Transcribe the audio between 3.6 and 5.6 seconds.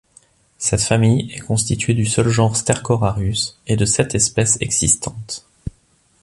et de sept espèces existantes.